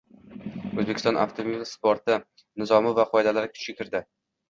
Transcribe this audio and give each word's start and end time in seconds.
O‘zbekiston 0.73 1.19
avtomobil 1.25 1.63
sporti 1.73 2.19
nizomi 2.65 2.97
va 3.01 3.09
qoidalari 3.15 3.57
kuchga 3.57 3.81
kirdi 3.83 4.07